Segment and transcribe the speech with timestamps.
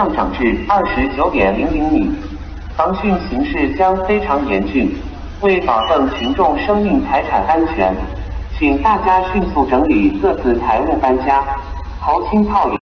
[0.00, 2.10] 上涨至二十九点零零米，
[2.74, 4.96] 防汛形势将非常严峻。
[5.42, 7.94] 为保证群众生命财产安全，
[8.58, 11.44] 请大家迅速整理各自财物，搬家，
[12.00, 12.78] 投清套里。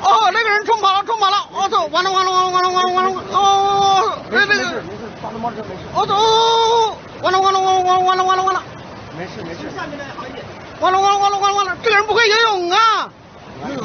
[0.00, 1.39] 哦，那个人冲跑了，冲跑了！
[1.70, 3.22] 我操，完了完了完了完了完了完了！
[3.32, 4.82] 哦，那那个，
[5.94, 6.14] 我操，
[7.22, 8.62] 完了完了完了完了完了完了完了！
[9.16, 10.44] 没事没事，下面的好一点。
[10.80, 11.76] 完了完了完了完了完了！
[11.80, 13.08] 这个人不会游泳啊！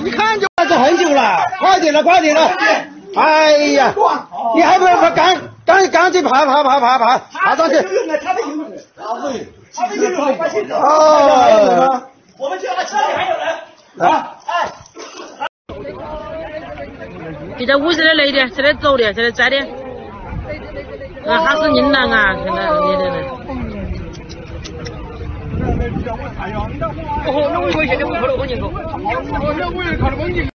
[0.03, 2.49] 一看就这很久了，快点了快点了！
[3.15, 3.93] 哎呀，
[4.55, 7.75] 你还不不赶赶赶紧爬爬爬爬爬爬上去！
[8.23, 10.75] 他的游泳，他会，他的游泳发现的。
[10.75, 12.01] 哦，
[12.39, 14.09] 我们去他车里还有人。
[14.09, 14.34] 啊，
[17.55, 17.59] 哎。
[17.59, 19.57] 就在屋子的那点，在那走的，在那摘的。
[21.25, 23.15] 啊，还是宁南啊，现在你的呢。
[27.27, 30.54] 哦，那我以为现在我我也看到风景。